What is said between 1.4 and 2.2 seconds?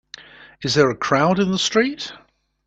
the street?